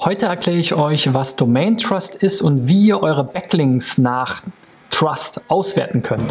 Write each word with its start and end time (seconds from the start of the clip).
Heute 0.00 0.26
erkläre 0.26 0.58
ich 0.58 0.74
euch, 0.74 1.12
was 1.12 1.34
Domain 1.34 1.76
Trust 1.76 2.14
ist 2.14 2.40
und 2.40 2.68
wie 2.68 2.86
ihr 2.86 3.02
eure 3.02 3.24
Backlinks 3.24 3.98
nach 3.98 4.42
Trust 4.90 5.40
auswerten 5.48 6.04
könnt. 6.04 6.22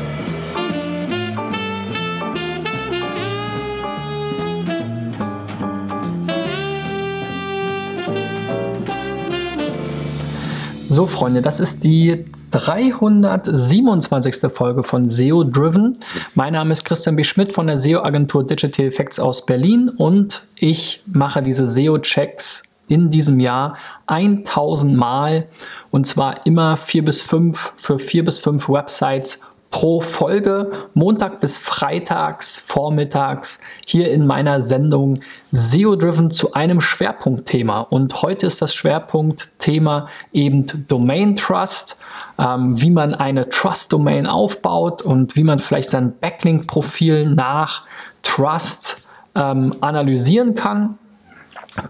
So, 10.89 11.05
Freunde, 11.05 11.41
das 11.41 11.59
ist 11.59 11.84
die 11.84 12.23
327. 12.52 14.49
Folge 14.49 14.84
von 14.84 15.09
SEO 15.09 15.43
Driven. 15.43 15.99
Mein 16.36 16.54
Name 16.54 16.71
ist 16.71 16.86
Christian 16.86 17.18
B. 17.18 17.25
Schmidt 17.25 17.52
von 17.52 17.68
der 17.68 17.77
SEO-Agentur 17.77 18.47
Digital 18.47 18.86
Effects 18.86 19.20
aus 19.20 19.45
Berlin 19.45 19.89
und 19.89 20.47
ich 20.55 21.04
mache 21.05 21.43
diese 21.43 21.65
SEO-Checks 21.65 22.66
in 22.88 23.09
diesem 23.09 23.39
Jahr 23.39 23.77
1000 24.07 24.95
Mal 24.95 25.47
und 25.91 26.07
zwar 26.07 26.45
immer 26.45 26.77
vier 26.77 27.03
bis 27.03 27.21
fünf 27.21 27.73
für 27.75 27.99
vier 27.99 28.23
bis 28.23 28.39
fünf 28.39 28.70
Websites 28.70 29.41
pro 29.70 30.02
Folge, 30.02 30.71
Montag 30.93 31.41
bis 31.41 31.57
Freitags, 31.57 32.59
vormittags, 32.59 33.59
hier 33.85 34.12
in 34.12 34.26
meiner 34.26 34.62
Sendung 34.62 35.20
SEO 35.52 35.95
Driven 35.95 36.31
zu 36.31 36.53
einem 36.53 36.81
Schwerpunktthema. 36.81 37.81
Und 37.81 38.21
heute 38.21 38.48
ist 38.48 38.62
das 38.62 38.73
Schwerpunktthema 38.73 40.07
eben 40.31 40.88
Domain 40.88 41.35
Trust, 41.35 41.99
ähm, 42.40 42.79
wie 42.81 42.90
man 42.90 43.13
eine 43.13 43.49
Trust 43.49 43.91
Domain 43.93 44.26
aufbaut 44.26 45.01
und 45.01 45.35
wie 45.35 45.43
man 45.43 45.59
vielleicht 45.59 45.90
sein 45.90 46.13
Backlink-Profil 46.20 47.29
nach 47.29 47.84
Trust 48.23 49.07
ähm, 49.35 49.76
analysieren 49.81 50.55
kann. 50.55 50.98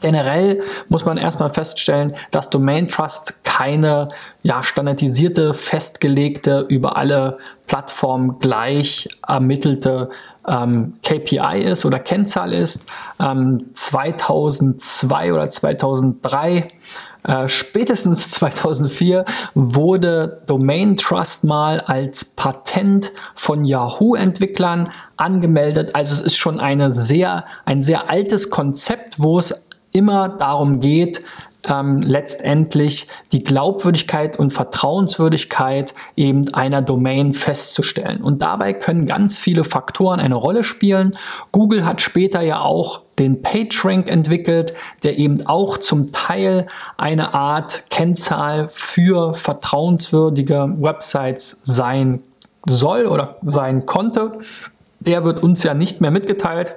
Generell 0.02 0.62
muss 0.90 1.06
man 1.06 1.18
erstmal 1.18 1.50
feststellen, 1.50 2.14
dass 2.32 2.50
Domain 2.50 2.90
Trust 2.90 3.44
keine 3.44 4.10
ja, 4.44 4.64
standardisierte, 4.64 5.54
festgelegte, 5.54 6.66
über 6.68 6.98
alle 6.98 7.38
Plattformen 7.68 8.40
gleich 8.40 9.08
ermittelte 9.28 10.10
ähm, 10.48 10.96
KPI 11.04 11.64
ist 11.64 11.86
oder 11.86 12.00
Kennzahl 12.00 12.54
ist. 12.54 12.86
Ähm, 13.20 13.66
2002 13.74 15.34
oder 15.34 15.50
2003 15.50 16.72
äh, 17.28 17.48
spätestens 17.50 18.30
2004 18.32 19.26
wurde 19.54 20.42
Domain 20.48 20.98
Trust 20.98 21.44
mal 21.44 21.82
als 21.82 22.36
Patent 22.36 23.12
von 23.36 23.66
Yahoo-Entwicklern 23.66 24.92
angemeldet. 25.18 25.92
Also 25.94 26.14
es 26.14 26.22
ist 26.22 26.38
schon 26.38 26.60
eine 26.60 26.92
sehr, 26.92 27.46
ein 27.66 27.82
sehr 27.82 28.10
altes 28.10 28.50
Konzept, 28.50 29.20
wo 29.20 29.40
es 29.40 29.67
immer 29.98 30.30
darum 30.30 30.80
geht, 30.80 31.24
ähm, 31.68 32.02
letztendlich 32.02 33.08
die 33.32 33.44
Glaubwürdigkeit 33.44 34.40
und 34.40 34.52
Vertrauenswürdigkeit 34.52 35.94
eben 36.16 36.54
einer 36.54 36.82
Domain 36.82 37.34
festzustellen. 37.34 38.22
Und 38.22 38.42
dabei 38.42 38.74
können 38.74 39.06
ganz 39.06 39.38
viele 39.40 39.64
Faktoren 39.64 40.20
eine 40.20 40.36
Rolle 40.36 40.64
spielen. 40.64 41.18
Google 41.52 41.86
hat 41.86 42.02
später 42.02 42.42
ja 42.42 42.62
auch 42.62 43.02
den 43.20 43.42
PageRank 43.42 44.10
entwickelt, 44.10 44.74
der 45.04 45.18
eben 45.18 45.46
auch 45.46 45.78
zum 45.78 46.12
Teil 46.12 46.68
eine 46.98 47.34
Art 47.34 47.86
Kennzahl 47.90 48.70
für 48.70 49.34
vertrauenswürdige 49.34 50.76
Websites 50.78 51.60
sein 51.64 52.22
soll 52.68 53.08
oder 53.08 53.38
sein 53.42 53.86
konnte. 53.86 54.40
Der 55.00 55.24
wird 55.24 55.42
uns 55.42 55.64
ja 55.64 55.74
nicht 55.74 56.02
mehr 56.02 56.12
mitgeteilt. 56.12 56.76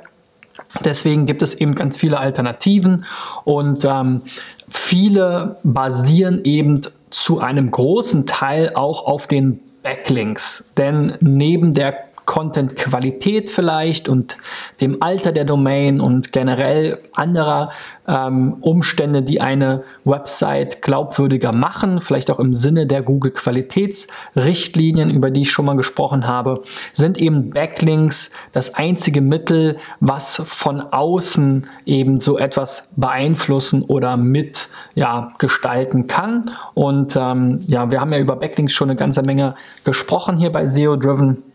Deswegen 0.84 1.26
gibt 1.26 1.42
es 1.42 1.54
eben 1.54 1.74
ganz 1.74 1.96
viele 1.96 2.18
Alternativen 2.18 3.04
und 3.44 3.84
ähm, 3.84 4.22
viele 4.68 5.56
basieren 5.64 6.44
eben 6.44 6.82
zu 7.10 7.40
einem 7.40 7.70
großen 7.70 8.26
Teil 8.26 8.72
auch 8.74 9.06
auf 9.06 9.26
den 9.26 9.60
Backlinks. 9.82 10.70
Denn 10.76 11.14
neben 11.20 11.74
der 11.74 12.09
Content-Qualität 12.30 13.50
vielleicht 13.50 14.08
und 14.08 14.38
dem 14.80 15.02
Alter 15.02 15.32
der 15.32 15.44
Domain 15.44 16.00
und 16.00 16.32
generell 16.32 17.00
anderer 17.12 17.72
ähm, 18.06 18.58
Umstände, 18.60 19.24
die 19.24 19.40
eine 19.40 19.82
Website 20.04 20.80
glaubwürdiger 20.80 21.50
machen, 21.50 22.00
vielleicht 22.00 22.30
auch 22.30 22.38
im 22.38 22.54
Sinne 22.54 22.86
der 22.86 23.02
Google-Qualitätsrichtlinien, 23.02 25.10
über 25.10 25.32
die 25.32 25.40
ich 25.40 25.50
schon 25.50 25.64
mal 25.64 25.74
gesprochen 25.74 26.28
habe, 26.28 26.62
sind 26.92 27.18
eben 27.18 27.50
Backlinks 27.50 28.30
das 28.52 28.76
einzige 28.76 29.22
Mittel, 29.22 29.78
was 29.98 30.40
von 30.46 30.82
außen 30.82 31.66
eben 31.84 32.20
so 32.20 32.38
etwas 32.38 32.92
beeinflussen 32.96 33.82
oder 33.82 34.16
mit 34.16 34.68
ja, 34.94 35.32
gestalten 35.38 36.06
kann. 36.06 36.52
Und 36.74 37.16
ähm, 37.16 37.64
ja, 37.66 37.90
wir 37.90 38.00
haben 38.00 38.12
ja 38.12 38.20
über 38.20 38.36
Backlinks 38.36 38.72
schon 38.72 38.88
eine 38.88 38.96
ganze 38.96 39.22
Menge 39.22 39.56
gesprochen 39.82 40.38
hier 40.38 40.52
bei 40.52 40.66
SEO 40.66 40.94
Driven. 40.94 41.49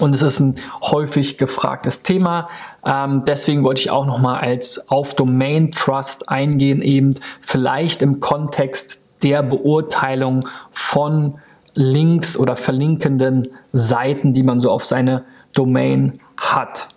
Und 0.00 0.14
es 0.14 0.22
ist 0.22 0.40
ein 0.40 0.56
häufig 0.82 1.38
gefragtes 1.38 2.02
Thema. 2.02 2.48
Ähm, 2.84 3.24
deswegen 3.26 3.64
wollte 3.64 3.80
ich 3.80 3.90
auch 3.90 4.06
nochmal 4.06 4.40
als 4.40 4.88
auf 4.88 5.14
Domain 5.14 5.72
Trust 5.72 6.28
eingehen, 6.28 6.82
eben 6.82 7.14
vielleicht 7.40 8.02
im 8.02 8.20
Kontext 8.20 9.04
der 9.22 9.42
Beurteilung 9.42 10.48
von 10.70 11.38
Links 11.74 12.36
oder 12.36 12.56
verlinkenden 12.56 13.48
Seiten, 13.72 14.34
die 14.34 14.42
man 14.42 14.60
so 14.60 14.70
auf 14.70 14.84
seine 14.84 15.24
Domain 15.54 16.20
hat. 16.36 16.88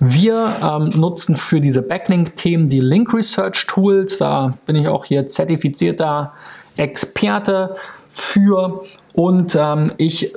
Wir 0.00 0.56
ähm, 0.62 1.00
nutzen 1.00 1.36
für 1.36 1.60
diese 1.60 1.82
Backlink-Themen 1.82 2.68
die 2.68 2.80
Link 2.80 3.12
Research 3.14 3.66
Tools. 3.66 4.18
Da 4.18 4.54
bin 4.66 4.76
ich 4.76 4.88
auch 4.88 5.04
hier 5.04 5.26
zertifizierter 5.26 6.32
Experte 6.76 7.76
für. 8.08 8.82
Und 9.18 9.58
ähm, 9.60 9.90
ich 9.96 10.32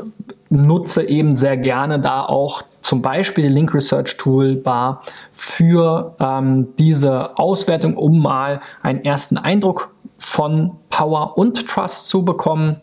nutze 0.49 1.07
eben 1.07 1.35
sehr 1.35 1.55
gerne 1.55 1.99
da 1.99 2.25
auch 2.25 2.63
zum 2.81 3.03
Beispiel 3.03 3.43
die 3.43 3.53
Link 3.53 3.75
Research 3.75 4.17
Toolbar 4.17 5.03
für 5.33 6.15
ähm, 6.19 6.69
diese 6.79 7.37
Auswertung, 7.37 7.95
um 7.95 8.17
mal 8.17 8.59
einen 8.81 9.05
ersten 9.05 9.37
Eindruck 9.37 9.93
von 10.17 10.71
Power 10.89 11.37
und 11.37 11.67
Trust 11.67 12.07
zu 12.07 12.25
bekommen. 12.25 12.81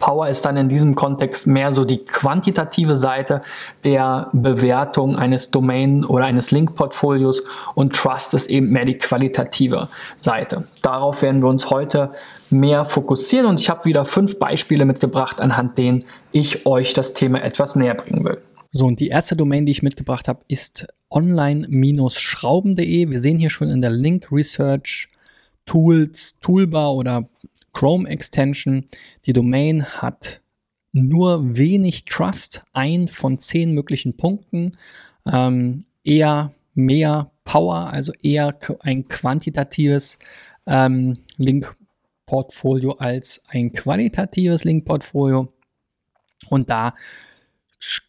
Power 0.00 0.26
ist 0.26 0.44
dann 0.44 0.56
in 0.56 0.68
diesem 0.68 0.96
Kontext 0.96 1.46
mehr 1.46 1.72
so 1.72 1.84
die 1.84 2.04
quantitative 2.04 2.96
Seite 2.96 3.42
der 3.84 4.30
Bewertung 4.32 5.14
eines 5.14 5.52
Domain- 5.52 6.04
oder 6.04 6.24
eines 6.24 6.50
Link-Portfolios 6.50 7.44
und 7.76 7.94
Trust 7.94 8.34
ist 8.34 8.50
eben 8.50 8.70
mehr 8.70 8.84
die 8.84 8.98
qualitative 8.98 9.86
Seite. 10.18 10.64
Darauf 10.82 11.22
werden 11.22 11.42
wir 11.42 11.48
uns 11.48 11.70
heute 11.70 12.10
mehr 12.50 12.84
fokussieren 12.84 13.46
und 13.46 13.60
ich 13.60 13.68
habe 13.68 13.84
wieder 13.84 14.04
fünf 14.04 14.38
Beispiele 14.38 14.84
mitgebracht, 14.84 15.40
anhand 15.40 15.78
denen 15.78 16.04
ich 16.32 16.66
euch 16.66 16.92
das 16.92 17.14
Thema 17.14 17.42
etwas 17.42 17.76
näher 17.76 17.94
bringen 17.94 18.24
will. 18.24 18.38
So, 18.72 18.86
und 18.86 19.00
die 19.00 19.08
erste 19.08 19.36
Domain, 19.36 19.64
die 19.64 19.72
ich 19.72 19.82
mitgebracht 19.82 20.28
habe, 20.28 20.44
ist 20.48 20.86
online-schrauben.de. 21.10 23.08
Wir 23.10 23.20
sehen 23.20 23.38
hier 23.38 23.50
schon 23.50 23.70
in 23.70 23.80
der 23.80 23.90
Link 23.90 24.30
Research 24.30 25.08
Tools, 25.64 26.38
Toolbar 26.40 26.94
oder 26.94 27.26
Chrome 27.72 28.08
Extension. 28.08 28.84
Die 29.24 29.32
Domain 29.32 29.84
hat 29.84 30.40
nur 30.92 31.56
wenig 31.56 32.04
Trust, 32.04 32.62
ein 32.72 33.08
von 33.08 33.38
zehn 33.38 33.72
möglichen 33.74 34.16
Punkten, 34.16 34.76
ähm, 35.30 35.84
eher 36.04 36.52
mehr 36.74 37.30
Power, 37.44 37.90
also 37.92 38.12
eher 38.22 38.58
ein 38.80 39.08
quantitatives 39.08 40.18
ähm, 40.66 41.18
Link-Portfolio 42.26 42.92
als 42.92 43.42
ein 43.48 43.72
qualitatives 43.72 44.64
Link-Portfolio. 44.64 45.52
Und 46.48 46.68
da 46.68 46.94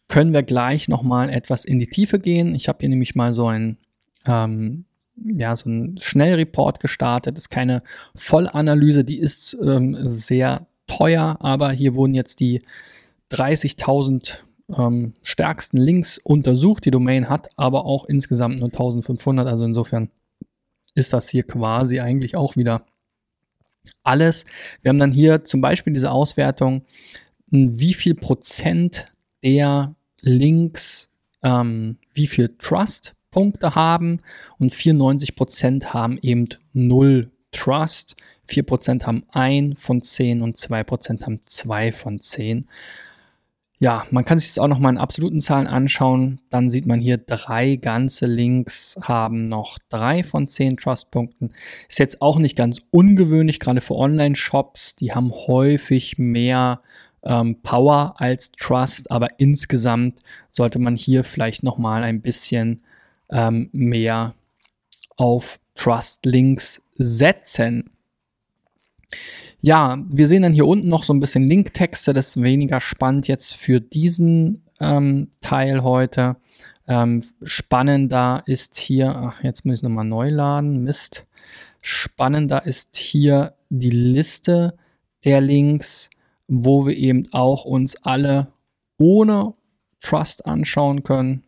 können 0.08 0.32
wir 0.32 0.42
gleich 0.42 0.88
nochmal 0.88 1.30
etwas 1.30 1.64
in 1.64 1.78
die 1.78 1.86
Tiefe 1.86 2.18
gehen. 2.18 2.54
Ich 2.54 2.68
habe 2.68 2.78
hier 2.80 2.88
nämlich 2.88 3.14
mal 3.14 3.32
so 3.32 3.46
ein 3.46 3.78
ähm, 4.26 4.84
ja, 5.16 5.54
so 5.56 5.68
ein 5.68 5.98
Schnellreport 5.98 6.80
gestartet. 6.80 7.36
Das 7.36 7.44
ist 7.44 7.48
keine 7.48 7.82
Vollanalyse, 8.14 9.04
die 9.04 9.18
ist 9.18 9.56
ähm, 9.60 9.96
sehr 10.08 10.66
teuer, 10.86 11.38
aber 11.40 11.70
hier 11.72 11.94
wurden 11.94 12.14
jetzt 12.14 12.40
die 12.40 12.62
30.000 13.32 14.38
ähm, 14.76 15.14
stärksten 15.22 15.78
Links 15.78 16.18
untersucht. 16.18 16.84
Die 16.84 16.92
Domain 16.92 17.28
hat 17.28 17.48
aber 17.56 17.84
auch 17.84 18.04
insgesamt 18.04 18.60
nur 18.60 18.68
1500, 18.68 19.46
also 19.46 19.64
insofern 19.64 20.10
ist 20.94 21.12
das 21.12 21.28
hier 21.28 21.42
quasi 21.42 22.00
eigentlich 22.00 22.36
auch 22.36 22.56
wieder 22.56 22.84
alles. 24.02 24.44
Wir 24.82 24.90
haben 24.90 24.98
dann 24.98 25.12
hier 25.12 25.44
zum 25.44 25.60
Beispiel 25.60 25.92
diese 25.92 26.10
Auswertung, 26.10 26.84
wie 27.50 27.94
viel 27.94 28.14
Prozent 28.14 29.12
der 29.42 29.94
Links, 30.20 31.10
ähm, 31.42 31.98
wie 32.12 32.26
viel 32.26 32.56
Trust 32.58 33.14
Punkte 33.30 33.74
haben 33.74 34.20
und 34.58 34.72
94% 34.72 35.92
haben 35.92 36.18
eben 36.22 36.48
0 36.72 37.30
Trust, 37.52 38.16
4% 38.48 39.06
haben 39.06 39.24
1 39.30 39.78
von 39.78 40.02
10 40.02 40.42
und 40.42 40.56
2% 40.56 41.24
haben 41.24 41.40
2 41.44 41.92
von 41.92 42.20
10. 42.20 42.68
Ja, 43.80 44.04
man 44.10 44.24
kann 44.24 44.38
sich 44.38 44.48
das 44.48 44.58
auch 44.58 44.66
noch 44.66 44.80
mal 44.80 44.90
in 44.90 44.98
absoluten 44.98 45.40
Zahlen 45.40 45.68
anschauen. 45.68 46.40
Dann 46.50 46.68
sieht 46.68 46.86
man 46.86 46.98
hier 46.98 47.16
drei 47.16 47.76
ganze 47.76 48.26
Links 48.26 48.98
haben 49.00 49.46
noch 49.46 49.78
drei 49.88 50.24
von 50.24 50.48
zehn 50.48 50.76
Trustpunkten. 50.76 51.52
Ist 51.88 52.00
jetzt 52.00 52.20
auch 52.20 52.38
nicht 52.40 52.56
ganz 52.56 52.82
ungewöhnlich, 52.90 53.60
gerade 53.60 53.80
für 53.80 53.94
Online-Shops. 53.94 54.96
Die 54.96 55.12
haben 55.12 55.32
häufig 55.32 56.18
mehr 56.18 56.80
ähm, 57.22 57.60
Power 57.62 58.16
als 58.18 58.50
Trust, 58.50 59.12
aber 59.12 59.38
insgesamt 59.38 60.18
sollte 60.50 60.80
man 60.80 60.96
hier 60.96 61.22
vielleicht 61.22 61.62
noch 61.62 61.78
mal 61.78 62.02
ein 62.02 62.20
bisschen 62.20 62.82
ähm, 63.30 63.70
mehr 63.72 64.34
auf 65.16 65.60
Trust-Links 65.76 66.82
setzen. 66.96 67.90
Ja, 69.60 69.98
wir 70.08 70.28
sehen 70.28 70.42
dann 70.42 70.52
hier 70.52 70.66
unten 70.66 70.88
noch 70.88 71.02
so 71.02 71.12
ein 71.12 71.20
bisschen 71.20 71.48
Linktexte. 71.48 72.12
Das 72.12 72.28
ist 72.28 72.42
weniger 72.42 72.80
spannend 72.80 73.26
jetzt 73.26 73.54
für 73.54 73.80
diesen 73.80 74.64
ähm, 74.80 75.32
Teil 75.40 75.82
heute. 75.82 76.36
Ähm, 76.86 77.24
spannender 77.42 78.42
ist 78.46 78.76
hier, 78.76 79.14
ach, 79.14 79.42
jetzt 79.42 79.66
muss 79.66 79.78
ich 79.78 79.82
nochmal 79.82 80.04
neu 80.04 80.30
laden, 80.30 80.84
Mist. 80.84 81.26
Spannender 81.80 82.66
ist 82.66 82.96
hier 82.96 83.54
die 83.68 83.90
Liste 83.90 84.76
der 85.24 85.40
Links, 85.40 86.08
wo 86.46 86.86
wir 86.86 86.96
eben 86.96 87.28
auch 87.32 87.64
uns 87.64 87.96
alle 87.96 88.52
ohne 88.96 89.52
Trust 90.00 90.46
anschauen 90.46 91.02
können 91.02 91.44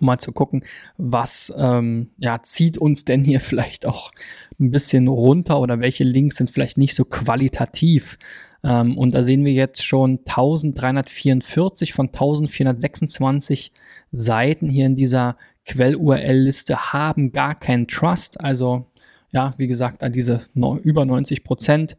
um 0.00 0.06
mal 0.06 0.18
zu 0.18 0.32
gucken, 0.32 0.64
was 0.96 1.52
ähm, 1.56 2.10
ja, 2.18 2.42
zieht 2.42 2.78
uns 2.78 3.04
denn 3.04 3.24
hier 3.24 3.40
vielleicht 3.52 3.86
auch 3.86 4.12
ein 4.60 4.70
bisschen 4.70 5.08
runter 5.08 5.60
oder 5.60 5.80
welche 5.80 6.04
Links 6.04 6.36
sind 6.36 6.50
vielleicht 6.50 6.78
nicht 6.78 6.94
so 6.94 7.04
qualitativ. 7.04 8.18
Ähm, 8.64 8.96
und 8.96 9.14
da 9.14 9.22
sehen 9.22 9.44
wir 9.44 9.52
jetzt 9.52 9.84
schon 9.84 10.20
1344 10.26 11.92
von 11.92 12.08
1426 12.08 13.72
Seiten 14.12 14.68
hier 14.68 14.86
in 14.86 14.96
dieser 14.96 15.36
Quell-URL-Liste 15.66 16.92
haben 16.92 17.32
gar 17.32 17.54
keinen 17.54 17.86
Trust, 17.86 18.40
also 18.40 18.86
ja, 19.32 19.54
wie 19.56 19.66
gesagt, 19.66 20.02
an 20.02 20.12
diese 20.12 20.40
über 20.54 21.04
90 21.04 21.42
Prozent. 21.42 21.96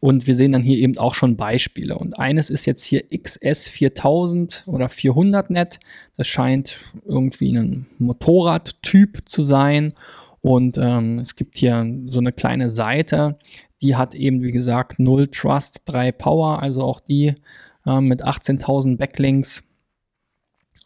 Und 0.00 0.28
wir 0.28 0.34
sehen 0.36 0.52
dann 0.52 0.62
hier 0.62 0.78
eben 0.78 0.96
auch 0.96 1.14
schon 1.14 1.36
Beispiele. 1.36 1.98
Und 1.98 2.18
eines 2.18 2.50
ist 2.50 2.66
jetzt 2.66 2.84
hier 2.84 3.04
XS 3.08 3.68
4000 3.68 4.64
oder 4.66 4.88
400 4.88 5.50
Net. 5.50 5.80
Das 6.16 6.28
scheint 6.28 6.78
irgendwie 7.04 7.56
ein 7.56 7.86
Motorradtyp 7.98 9.28
zu 9.28 9.42
sein. 9.42 9.92
Und 10.40 10.78
ähm, 10.78 11.18
es 11.18 11.34
gibt 11.34 11.58
hier 11.58 11.84
so 12.06 12.20
eine 12.20 12.32
kleine 12.32 12.70
Seite, 12.70 13.38
die 13.82 13.96
hat 13.96 14.14
eben, 14.14 14.42
wie 14.42 14.52
gesagt, 14.52 15.00
0 15.00 15.28
Trust, 15.28 15.82
3 15.86 16.12
Power, 16.12 16.62
also 16.62 16.82
auch 16.82 17.00
die 17.00 17.34
äh, 17.86 18.00
mit 18.00 18.24
18.000 18.24 18.98
Backlinks 18.98 19.64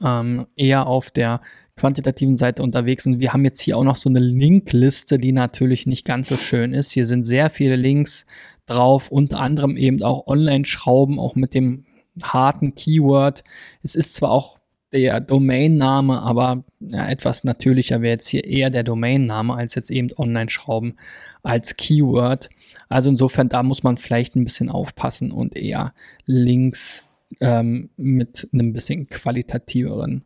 ähm, 0.02 0.46
eher 0.56 0.86
auf 0.86 1.10
der 1.10 1.42
quantitativen 1.76 2.36
Seite 2.36 2.62
unterwegs. 2.62 3.06
Und 3.06 3.20
wir 3.20 3.32
haben 3.32 3.44
jetzt 3.44 3.62
hier 3.62 3.76
auch 3.76 3.84
noch 3.84 3.96
so 3.96 4.08
eine 4.08 4.20
Linkliste, 4.20 5.18
die 5.18 5.32
natürlich 5.32 5.86
nicht 5.86 6.04
ganz 6.04 6.28
so 6.28 6.36
schön 6.36 6.74
ist. 6.74 6.92
Hier 6.92 7.06
sind 7.06 7.24
sehr 7.24 7.50
viele 7.50 7.76
Links 7.76 8.26
drauf, 8.66 9.10
unter 9.10 9.40
anderem 9.40 9.76
eben 9.76 10.02
auch 10.02 10.26
Online-Schrauben, 10.26 11.18
auch 11.18 11.34
mit 11.34 11.54
dem 11.54 11.84
harten 12.22 12.74
Keyword. 12.74 13.42
Es 13.82 13.94
ist 13.94 14.14
zwar 14.14 14.30
auch 14.30 14.58
der 14.92 15.20
Domainname, 15.20 16.20
aber 16.20 16.64
ja, 16.80 17.08
etwas 17.08 17.44
natürlicher 17.44 18.02
wäre 18.02 18.12
jetzt 18.12 18.28
hier 18.28 18.44
eher 18.44 18.68
der 18.68 18.82
Domainname 18.82 19.54
als 19.54 19.74
jetzt 19.74 19.90
eben 19.90 20.10
Online-Schrauben 20.16 20.96
als 21.42 21.76
Keyword. 21.76 22.50
Also 22.88 23.08
insofern, 23.08 23.48
da 23.48 23.62
muss 23.62 23.82
man 23.82 23.96
vielleicht 23.96 24.36
ein 24.36 24.44
bisschen 24.44 24.68
aufpassen 24.68 25.32
und 25.32 25.56
eher 25.56 25.94
Links 26.26 27.04
ähm, 27.40 27.88
mit 27.96 28.48
einem 28.52 28.74
bisschen 28.74 29.08
qualitativeren 29.08 30.24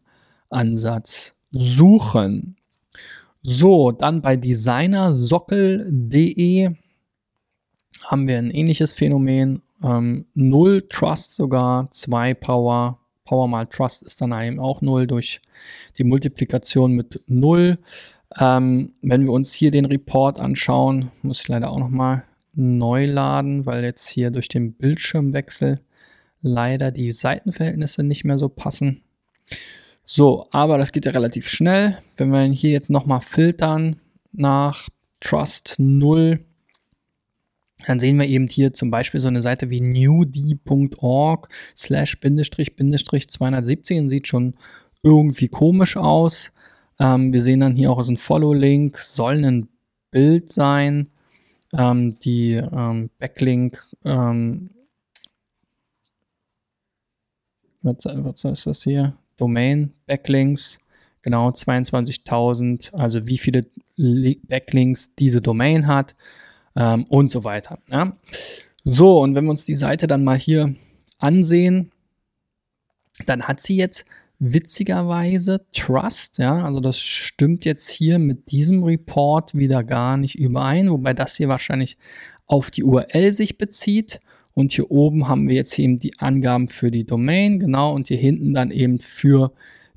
Ansatz 0.50 1.35
suchen. 1.58 2.56
So, 3.42 3.92
dann 3.92 4.22
bei 4.22 4.36
designersockel.de 4.36 6.70
haben 8.04 8.28
wir 8.28 8.38
ein 8.38 8.50
ähnliches 8.50 8.92
Phänomen. 8.92 9.62
Ähm, 9.82 10.26
null 10.34 10.86
Trust 10.88 11.34
sogar, 11.34 11.90
zwei 11.90 12.34
Power. 12.34 12.98
Power 13.24 13.48
mal 13.48 13.66
Trust 13.66 14.02
ist 14.02 14.20
dann 14.20 14.32
eben 14.42 14.60
auch 14.60 14.80
null 14.80 15.06
durch 15.06 15.40
die 15.98 16.04
Multiplikation 16.04 16.92
mit 16.92 17.22
null. 17.26 17.78
Ähm, 18.38 18.92
wenn 19.02 19.24
wir 19.24 19.32
uns 19.32 19.52
hier 19.52 19.70
den 19.70 19.84
Report 19.84 20.38
anschauen, 20.38 21.10
muss 21.22 21.40
ich 21.40 21.48
leider 21.48 21.70
auch 21.70 21.78
nochmal 21.78 22.24
neu 22.54 23.06
laden, 23.06 23.66
weil 23.66 23.84
jetzt 23.84 24.08
hier 24.08 24.30
durch 24.30 24.48
den 24.48 24.72
Bildschirmwechsel 24.72 25.80
leider 26.40 26.90
die 26.90 27.12
Seitenverhältnisse 27.12 28.02
nicht 28.02 28.24
mehr 28.24 28.38
so 28.38 28.48
passen. 28.48 29.02
So, 30.08 30.46
aber 30.52 30.78
das 30.78 30.92
geht 30.92 31.04
ja 31.04 31.10
relativ 31.10 31.48
schnell. 31.48 31.98
Wenn 32.16 32.30
wir 32.30 32.42
hier 32.42 32.70
jetzt 32.70 32.90
nochmal 32.90 33.20
filtern 33.20 34.00
nach 34.32 34.88
Trust 35.20 35.74
0, 35.78 36.44
dann 37.86 37.98
sehen 38.00 38.18
wir 38.18 38.26
eben 38.26 38.46
hier 38.48 38.72
zum 38.72 38.90
Beispiel 38.90 39.18
so 39.18 39.26
eine 39.26 39.42
Seite 39.42 39.68
wie 39.68 39.80
newd.org 39.80 41.48
slash 41.76 42.20
bindestrich 42.20 42.76
bindestrich 42.76 43.28
217. 43.28 44.08
Sieht 44.08 44.28
schon 44.28 44.54
irgendwie 45.02 45.48
komisch 45.48 45.96
aus. 45.96 46.52
Ähm, 47.00 47.32
wir 47.32 47.42
sehen 47.42 47.60
dann 47.60 47.74
hier 47.74 47.90
auch 47.90 48.02
so 48.04 48.12
ein 48.12 48.16
Follow-Link, 48.16 48.98
soll 48.98 49.44
ein 49.44 49.68
Bild 50.12 50.52
sein. 50.52 51.10
Ähm, 51.72 52.18
die 52.20 52.52
ähm, 52.54 53.10
Backlink, 53.18 53.84
ähm, 54.04 54.70
was, 57.82 57.96
was 58.04 58.44
ist 58.44 58.66
das 58.66 58.82
hier? 58.84 59.16
Domain 59.36 59.92
Backlinks, 60.06 60.78
genau 61.22 61.50
22.000, 61.50 62.94
also 62.94 63.26
wie 63.26 63.38
viele 63.38 63.66
Backlinks 63.96 65.14
diese 65.14 65.40
Domain 65.40 65.86
hat 65.86 66.14
ähm, 66.76 67.04
und 67.04 67.30
so 67.30 67.44
weiter. 67.44 67.78
Ja. 67.90 68.16
So, 68.84 69.20
und 69.20 69.34
wenn 69.34 69.44
wir 69.44 69.50
uns 69.50 69.64
die 69.64 69.74
Seite 69.74 70.06
dann 70.06 70.24
mal 70.24 70.38
hier 70.38 70.74
ansehen, 71.18 71.90
dann 73.26 73.42
hat 73.44 73.60
sie 73.60 73.76
jetzt 73.76 74.04
witzigerweise 74.38 75.64
Trust, 75.72 76.38
ja, 76.38 76.62
also 76.62 76.80
das 76.80 77.00
stimmt 77.00 77.64
jetzt 77.64 77.88
hier 77.88 78.18
mit 78.18 78.50
diesem 78.50 78.84
Report 78.84 79.54
wieder 79.54 79.82
gar 79.82 80.18
nicht 80.18 80.34
überein, 80.34 80.90
wobei 80.90 81.14
das 81.14 81.36
hier 81.36 81.48
wahrscheinlich 81.48 81.96
auf 82.46 82.70
die 82.70 82.84
URL 82.84 83.32
sich 83.32 83.56
bezieht 83.56 84.20
und 84.56 84.72
hier 84.72 84.90
oben 84.90 85.28
haben 85.28 85.48
wir 85.48 85.54
jetzt 85.54 85.78
eben 85.78 85.98
die 85.98 86.18
Angaben 86.18 86.68
für 86.68 86.90
die 86.90 87.04
Domain, 87.04 87.60
genau, 87.60 87.92
und 87.92 88.08
hier 88.08 88.16
hinten 88.16 88.54
dann 88.54 88.70
eben 88.70 88.98
für 88.98 89.52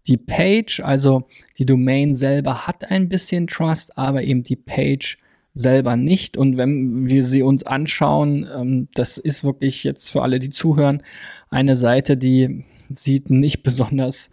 die 0.05 0.17
Page. 0.17 0.81
Also 0.81 1.29
die 1.57 1.65
Domain 1.65 2.13
selber 2.17 2.67
hat 2.67 2.91
ein 2.91 3.07
bisschen 3.07 3.47
Trust, 3.47 3.97
aber 3.97 4.21
eben 4.21 4.43
die 4.43 4.57
Page 4.57 5.17
selber 5.53 5.95
nicht. 5.95 6.35
Und 6.35 6.57
wenn 6.57 7.07
wir 7.07 7.23
sie 7.23 7.41
uns 7.41 7.63
anschauen, 7.63 8.49
ähm, 8.53 8.89
das 8.95 9.17
ist 9.17 9.45
wirklich 9.45 9.85
jetzt 9.85 10.09
für 10.09 10.23
alle, 10.23 10.39
die 10.39 10.49
zuhören, 10.49 11.03
eine 11.49 11.77
Seite, 11.77 12.17
die 12.17 12.65
sieht 12.89 13.29
nicht 13.29 13.63
besonders 13.63 14.29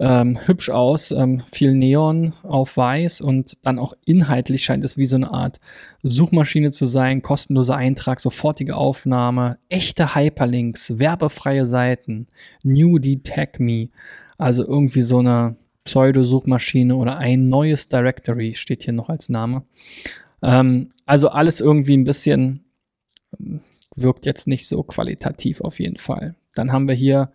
ähm, 0.00 0.38
hübsch 0.46 0.70
aus, 0.70 1.10
ähm, 1.10 1.42
viel 1.46 1.74
Neon 1.74 2.32
auf 2.42 2.78
weiß 2.78 3.20
und 3.20 3.58
dann 3.62 3.78
auch 3.78 3.92
inhaltlich 4.06 4.64
scheint 4.64 4.82
es 4.82 4.96
wie 4.96 5.04
so 5.04 5.16
eine 5.16 5.30
Art 5.30 5.60
Suchmaschine 6.02 6.70
zu 6.70 6.86
sein, 6.86 7.20
kostenloser 7.20 7.76
Eintrag, 7.76 8.18
sofortige 8.20 8.76
Aufnahme, 8.76 9.58
echte 9.68 10.14
Hyperlinks, 10.14 10.98
werbefreie 10.98 11.66
Seiten, 11.66 12.28
New 12.62 12.98
Detect 12.98 13.60
Me, 13.60 13.90
also 14.38 14.66
irgendwie 14.66 15.02
so 15.02 15.18
eine 15.18 15.56
Pseudo-Suchmaschine 15.84 16.96
oder 16.96 17.18
ein 17.18 17.50
neues 17.50 17.88
Directory 17.88 18.54
steht 18.54 18.84
hier 18.84 18.94
noch 18.94 19.10
als 19.10 19.28
Name. 19.28 19.64
Ähm, 20.42 20.94
also 21.04 21.28
alles 21.28 21.60
irgendwie 21.60 21.98
ein 21.98 22.04
bisschen 22.04 22.64
ähm, 23.38 23.60
wirkt 23.96 24.24
jetzt 24.24 24.46
nicht 24.46 24.66
so 24.66 24.82
qualitativ 24.82 25.60
auf 25.60 25.78
jeden 25.78 25.98
Fall. 25.98 26.36
Dann 26.54 26.72
haben 26.72 26.88
wir 26.88 26.94
hier 26.94 27.32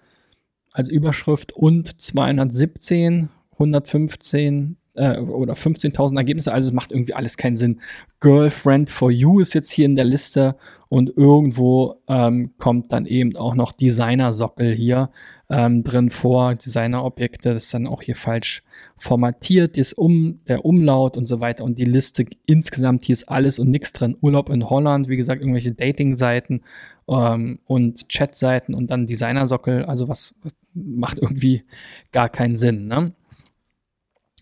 als 0.76 0.90
Überschrift 0.90 1.54
und 1.54 2.02
217, 2.02 3.30
115 3.54 4.76
äh, 4.96 5.20
oder 5.20 5.54
15.000 5.54 6.18
Ergebnisse. 6.18 6.54
Also 6.54 6.70
es 6.70 6.74
macht 6.74 6.92
irgendwie 6.92 7.14
alles 7.14 7.38
keinen 7.38 7.56
Sinn. 7.56 7.82
Girlfriend 8.20 8.90
for 8.90 9.12
You 9.12 9.40
ist 9.40 9.54
jetzt 9.54 9.72
hier 9.72 9.86
in 9.86 9.96
der 9.96 10.06
Liste 10.06 10.56
und 10.90 11.16
irgendwo 11.16 12.02
ähm, 12.08 12.54
kommt 12.58 12.92
dann 12.92 13.06
eben 13.06 13.36
auch 13.36 13.56
noch 13.56 13.72
Designer-Sockel 13.72 14.74
hier 14.74 15.10
ähm, 15.50 15.84
drin 15.84 16.10
vor. 16.10 16.56
Designer-Objekte, 16.56 17.54
das 17.54 17.66
ist 17.66 17.74
dann 17.74 17.88
auch 17.88 18.02
hier 18.02 18.16
falsch 18.16 18.64
formatiert, 18.98 19.78
ist 19.78 19.94
um, 19.94 20.40
der 20.48 20.64
Umlaut 20.64 21.18
und 21.18 21.26
so 21.26 21.42
weiter 21.42 21.64
und 21.64 21.80
die 21.80 21.86
Liste 21.86 22.26
insgesamt, 22.46 23.06
hier 23.06 23.14
ist 23.14 23.30
alles 23.30 23.60
und 23.60 23.70
nichts 23.70 23.94
drin. 23.94 24.16
Urlaub 24.22 24.50
in 24.50 24.70
Holland, 24.70 25.10
wie 25.10 25.18
gesagt, 25.18 25.42
irgendwelche 25.42 25.74
Dating-Seiten 25.74 26.62
ähm, 27.08 27.60
und 27.66 28.08
Chat-Seiten 28.10 28.74
und 28.74 28.90
dann 28.90 29.08
Designer-Sockel, 29.08 29.86
also 29.86 30.08
was, 30.08 30.34
macht 30.74 31.20
irgendwie 31.20 31.64
gar 32.12 32.30
keinen 32.30 32.58
Sinn. 32.58 32.88
Ne? 32.88 33.14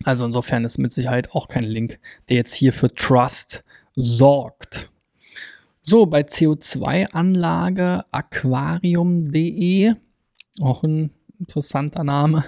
Also 0.02 0.24
insofern 0.24 0.64
ist 0.64 0.78
mit 0.78 0.92
Sicherheit 0.92 1.32
auch 1.32 1.48
kein 1.48 1.62
Link, 1.62 1.98
der 2.28 2.36
jetzt 2.38 2.54
hier 2.54 2.72
für 2.72 2.92
Trust 2.92 3.64
sorgt. 3.94 4.90
So, 5.82 6.06
bei 6.06 6.22
CO2-Anlage 6.22 8.04
aquarium.de 8.10 9.94
Auch 10.60 10.82
ein 10.82 11.10
interessanter 11.38 12.04
Name. 12.04 12.44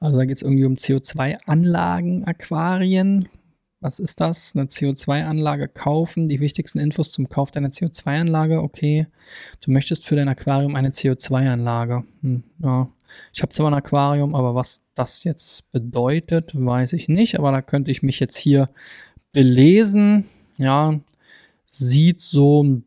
Also 0.00 0.18
da 0.18 0.24
geht 0.24 0.36
es 0.36 0.42
irgendwie 0.42 0.64
um 0.64 0.74
CO2-Anlagen, 0.74 2.24
Aquarien. 2.24 3.28
Was 3.80 3.98
ist 3.98 4.20
das? 4.20 4.54
Eine 4.54 4.66
CO2-Anlage 4.66 5.68
kaufen. 5.68 6.28
Die 6.28 6.40
wichtigsten 6.40 6.78
Infos 6.78 7.12
zum 7.12 7.28
Kauf 7.28 7.50
deiner 7.50 7.68
CO2-Anlage. 7.68 8.62
Okay, 8.62 9.06
du 9.60 9.70
möchtest 9.70 10.06
für 10.06 10.16
dein 10.16 10.28
Aquarium 10.28 10.76
eine 10.76 10.90
CO2-Anlage. 10.90 12.04
Hm, 12.22 12.42
ja. 12.60 12.88
Ich 13.32 13.42
habe 13.42 13.52
zwar 13.52 13.70
ein 13.70 13.74
Aquarium, 13.74 14.34
aber 14.34 14.54
was 14.54 14.82
das 14.94 15.24
jetzt 15.24 15.70
bedeutet, 15.70 16.50
weiß 16.54 16.92
ich 16.92 17.08
nicht. 17.08 17.38
Aber 17.38 17.52
da 17.52 17.62
könnte 17.62 17.90
ich 17.90 18.02
mich 18.02 18.20
jetzt 18.20 18.36
hier 18.36 18.68
belesen. 19.32 20.26
Ja, 20.58 20.98
sieht 21.64 22.20
so 22.20 22.62
ein 22.62 22.84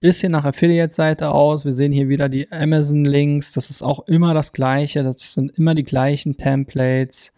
bisschen 0.00 0.32
nach 0.32 0.44
Affiliate-Seite 0.44 1.30
aus. 1.30 1.64
Wir 1.64 1.72
sehen 1.72 1.92
hier 1.92 2.08
wieder 2.08 2.28
die 2.28 2.50
Amazon-Links. 2.50 3.52
Das 3.52 3.70
ist 3.70 3.82
auch 3.82 4.06
immer 4.06 4.34
das 4.34 4.52
Gleiche. 4.52 5.02
Das 5.02 5.34
sind 5.34 5.56
immer 5.58 5.74
die 5.74 5.84
gleichen 5.84 6.36
Templates. 6.36 7.32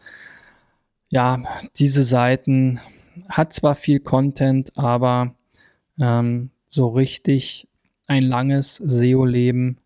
Ja, 1.09 1.43
diese 1.77 2.03
Seiten 2.05 2.81
hat 3.29 3.53
zwar 3.53 3.75
viel 3.75 4.01
Content, 4.01 4.77
aber 4.77 5.35
ähm, 5.99 6.51
so 6.69 6.89
richtig 6.89 7.67
ein 8.07 8.23
langes 8.25 8.77
SEO-Leben 8.77 9.79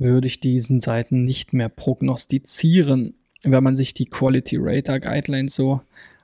würde 0.00 0.26
ich 0.26 0.40
diesen 0.40 0.80
Seiten 0.80 1.24
nicht 1.24 1.52
mehr 1.52 1.68
prognostizieren, 1.68 3.14
wenn 3.42 3.62
man 3.62 3.76
sich 3.76 3.94
die 3.94 4.06
Quality 4.06 4.56
Rater 4.58 4.98
Guidelines 4.98 5.54
so 5.54 5.80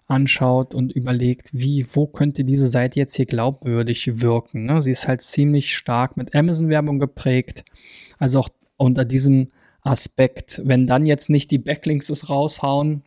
anschaut 0.06 0.75
und 0.75 0.92
überlegt, 0.92 1.50
wie, 1.52 1.87
wo 1.92 2.06
könnte 2.06 2.45
diese 2.45 2.68
Seite 2.68 2.99
jetzt 2.99 3.16
hier 3.16 3.26
glaubwürdig 3.26 4.21
wirken. 4.21 4.64
Ne? 4.64 4.80
Sie 4.83 4.92
ist 4.92 5.09
halt 5.09 5.23
ziemlich 5.23 5.75
stark 5.75 6.16
mit 6.16 6.35
Amazon-Werbung 6.35 6.99
geprägt. 6.99 7.64
Also 8.18 8.40
auch 8.40 8.49
unter 8.76 9.04
diesem 9.04 9.50
Aspekt, 9.83 10.62
wenn 10.64 10.87
dann 10.87 11.06
jetzt 11.06 11.28
nicht 11.28 11.50
die 11.50 11.59
Backlinks 11.59 12.09
es 12.09 12.28
raushauen, 12.28 13.02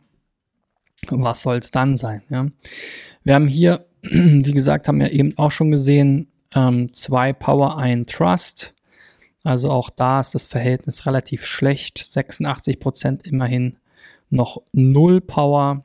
was 1.08 1.42
soll 1.42 1.58
es 1.58 1.70
dann 1.70 1.96
sein? 1.96 2.22
Ja? 2.28 2.48
Wir 3.24 3.34
haben 3.34 3.48
hier, 3.48 3.86
wie 4.02 4.52
gesagt, 4.52 4.86
haben 4.86 5.00
wir 5.00 5.12
eben 5.12 5.36
auch 5.38 5.50
schon 5.50 5.70
gesehen, 5.70 6.28
ähm, 6.54 6.92
zwei 6.92 7.32
Power, 7.32 7.78
ein 7.78 8.06
Trust. 8.06 8.74
Also 9.42 9.70
auch 9.70 9.90
da 9.90 10.20
ist 10.20 10.34
das 10.34 10.44
Verhältnis 10.44 11.06
relativ 11.06 11.46
schlecht. 11.46 11.98
86% 11.98 13.26
immerhin 13.26 13.78
noch 14.28 14.62
null 14.72 15.20
Power. 15.20 15.84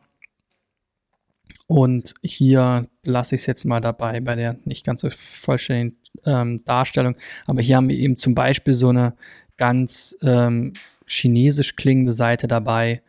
Und 1.68 2.14
hier 2.22 2.86
lasse 3.04 3.36
ich 3.36 3.42
es 3.42 3.48
jetzt 3.48 3.66
mal 3.66 3.82
dabei 3.82 4.20
bei 4.20 4.36
der 4.36 4.58
nicht 4.66 4.86
ganz 4.86 5.02
so 5.02 5.10
vollständigen 5.10 5.98
ähm, 6.26 6.62
Darstellung. 6.66 7.16
Aber 7.48 7.62
hier 7.62 7.78
haben 7.78 7.90
wir 7.90 7.98
eben 7.98 8.18
zum 8.18 8.36
Beispiel 8.36 8.74
so 8.74 8.90
eine 8.90 9.16
ganz 9.58 10.16
ähm, 10.22 10.74
chinesisch 11.08 11.76
klingende 11.76 12.14
Seite 12.14 12.48
dabei. 12.48 13.02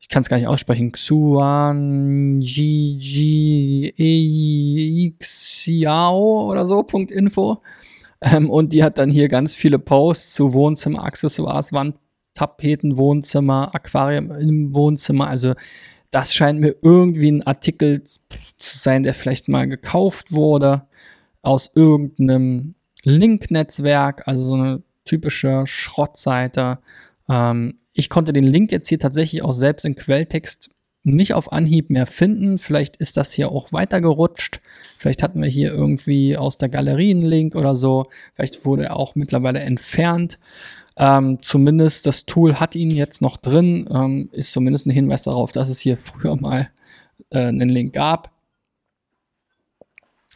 Ich 0.00 0.08
kann 0.08 0.22
es 0.22 0.28
gar 0.28 0.36
nicht 0.36 0.48
aussprechen. 0.48 0.92
Xuan 0.92 2.40
Ji 2.40 2.96
Ji 3.96 5.14
Xiao 5.18 6.50
oder 6.50 6.66
so. 6.66 6.82
Punkt 6.82 7.10
Info. 7.10 7.62
Ähm, 8.20 8.50
und 8.50 8.72
die 8.72 8.82
hat 8.82 8.98
dann 8.98 9.10
hier 9.10 9.28
ganz 9.28 9.54
viele 9.54 9.78
Posts 9.78 10.34
zu 10.34 10.52
Wohnzimmer, 10.52 11.04
Accessoires, 11.04 11.72
Wandtapeten, 11.72 12.96
Wohnzimmer, 12.96 13.74
Aquarium 13.74 14.30
im 14.32 14.74
Wohnzimmer. 14.74 15.28
Also 15.28 15.54
das 16.10 16.34
scheint 16.34 16.60
mir 16.60 16.74
irgendwie 16.82 17.30
ein 17.30 17.46
Artikel 17.46 18.02
zu 18.04 18.18
sein, 18.58 19.02
der 19.02 19.14
vielleicht 19.14 19.48
mal 19.48 19.68
gekauft 19.68 20.32
wurde 20.32 20.82
aus 21.42 21.70
irgendeinem 21.74 22.74
Link-Netzwerk, 23.04 24.26
also 24.26 24.42
so 24.42 24.54
eine 24.54 24.82
typische 25.04 25.64
Schrottseite. 25.66 26.78
Ähm, 27.28 27.78
ich 27.92 28.10
konnte 28.10 28.32
den 28.32 28.44
Link 28.44 28.72
jetzt 28.72 28.88
hier 28.88 28.98
tatsächlich 28.98 29.42
auch 29.42 29.52
selbst 29.52 29.84
im 29.84 29.94
Quelltext 29.94 30.70
nicht 31.04 31.34
auf 31.34 31.52
Anhieb 31.52 31.90
mehr 31.90 32.06
finden. 32.06 32.58
Vielleicht 32.58 32.96
ist 32.96 33.16
das 33.16 33.32
hier 33.32 33.50
auch 33.50 33.72
weitergerutscht. 33.72 34.60
Vielleicht 34.98 35.22
hatten 35.22 35.40
wir 35.40 35.48
hier 35.48 35.72
irgendwie 35.72 36.36
aus 36.36 36.58
der 36.58 36.68
Galerie 36.68 37.10
einen 37.10 37.22
Link 37.22 37.54
oder 37.54 37.76
so. 37.76 38.06
Vielleicht 38.34 38.64
wurde 38.64 38.84
er 38.84 38.96
auch 38.96 39.14
mittlerweile 39.14 39.60
entfernt. 39.60 40.38
Ähm, 40.96 41.38
zumindest 41.40 42.06
das 42.06 42.26
Tool 42.26 42.58
hat 42.58 42.74
ihn 42.74 42.90
jetzt 42.90 43.22
noch 43.22 43.36
drin, 43.36 43.88
ähm, 43.92 44.28
ist 44.32 44.50
zumindest 44.50 44.86
ein 44.86 44.90
Hinweis 44.90 45.22
darauf, 45.22 45.52
dass 45.52 45.68
es 45.68 45.78
hier 45.78 45.96
früher 45.96 46.34
mal 46.36 46.70
äh, 47.30 47.46
einen 47.46 47.68
Link 47.68 47.94
gab. 47.94 48.32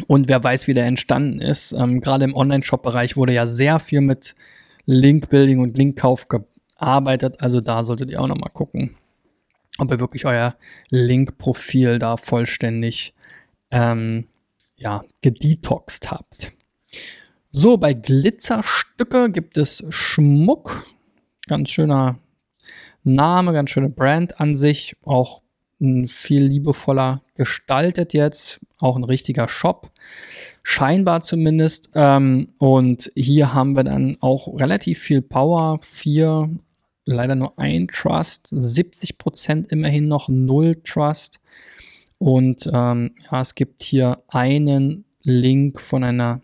Und 0.06 0.28
wer 0.28 0.42
weiß, 0.42 0.68
wie 0.68 0.74
der 0.74 0.86
entstanden 0.86 1.40
ist. 1.40 1.72
Ähm, 1.72 2.00
Gerade 2.00 2.24
im 2.24 2.34
Online-Shop-Bereich 2.34 3.16
wurde 3.16 3.34
ja 3.34 3.46
sehr 3.46 3.78
viel 3.78 4.00
mit 4.00 4.34
Link-Building 4.86 5.58
und 5.58 5.76
Linkkauf 5.76 6.28
gearbeitet. 6.28 7.40
Also 7.40 7.60
da 7.60 7.84
solltet 7.84 8.10
ihr 8.10 8.20
auch 8.20 8.28
noch 8.28 8.38
mal 8.38 8.48
gucken, 8.48 8.94
ob 9.78 9.90
ihr 9.90 10.00
wirklich 10.00 10.24
euer 10.26 10.56
Link-Profil 10.90 11.98
da 11.98 12.16
vollständig 12.16 13.14
ähm, 13.70 14.26
ja, 14.76 15.02
gedetoxt 15.22 16.10
habt. 16.10 16.52
So, 17.50 17.76
bei 17.76 17.92
Glitzerstücke 17.92 19.30
gibt 19.30 19.58
es 19.58 19.84
Schmuck. 19.90 20.86
Ganz 21.46 21.70
schöner 21.70 22.18
Name, 23.02 23.52
ganz 23.52 23.70
schöne 23.70 23.90
Brand 23.90 24.40
an 24.40 24.56
sich. 24.56 24.96
Auch 25.04 25.42
viel 26.06 26.44
liebevoller 26.44 27.22
gestaltet 27.34 28.14
jetzt. 28.14 28.60
Auch 28.78 28.96
ein 28.96 29.04
richtiger 29.04 29.48
Shop. 29.48 29.90
Scheinbar 30.62 31.22
zumindest. 31.22 31.90
Ähm, 31.94 32.46
und 32.58 33.10
hier 33.16 33.52
haben 33.52 33.76
wir 33.76 33.84
dann 33.84 34.16
auch 34.20 34.58
relativ 34.58 35.00
viel 35.00 35.22
Power. 35.22 35.78
Vier, 35.82 36.50
leider 37.04 37.34
nur 37.34 37.58
ein 37.58 37.88
Trust. 37.88 38.48
70 38.50 39.18
Prozent 39.18 39.72
immerhin 39.72 40.08
noch 40.08 40.28
null 40.28 40.76
Trust. 40.84 41.40
Und 42.18 42.68
ähm, 42.72 43.14
ja, 43.30 43.40
es 43.40 43.54
gibt 43.54 43.82
hier 43.82 44.22
einen 44.28 45.04
Link 45.22 45.80
von 45.80 46.04
einer 46.04 46.40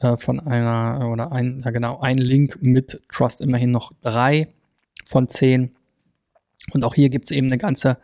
äh, 0.00 0.16
von 0.16 0.40
einer 0.40 1.10
oder 1.12 1.32
ein, 1.32 1.62
ja 1.64 1.70
genau, 1.70 2.00
ein 2.00 2.18
Link 2.18 2.58
mit 2.60 3.02
Trust 3.10 3.40
immerhin 3.40 3.70
noch 3.70 3.92
drei 4.00 4.48
von 5.04 5.28
zehn. 5.28 5.72
Und 6.72 6.84
auch 6.84 6.94
hier 6.94 7.08
gibt 7.08 7.26
es 7.26 7.30
eben 7.30 7.48
eine 7.48 7.58
ganze 7.58 7.98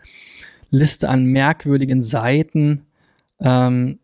Liste 0.70 1.08
an 1.08 1.24
merkwürdigen 1.24 2.02
Seiten, 2.02 2.86
ähm, 3.40 3.98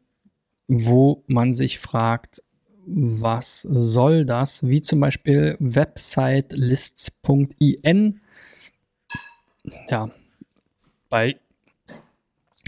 wo 0.68 1.24
man 1.26 1.54
sich 1.54 1.78
fragt, 1.78 2.42
was 2.94 3.62
soll 3.62 4.24
das? 4.24 4.66
Wie 4.66 4.82
zum 4.82 4.98
Beispiel 5.00 5.56
websitelists.in. 5.58 8.20
Ja, 9.88 10.10
bei 11.08 11.36